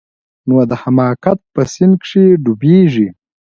نو 0.47 0.55
د 0.71 0.73
حماقت 0.81 1.39
په 1.53 1.61
سيند 1.73 1.93
کښې 2.03 2.25
ډوبېږي. 2.43 3.07